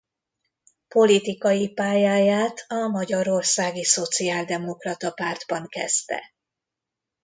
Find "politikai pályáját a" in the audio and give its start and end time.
0.87-2.87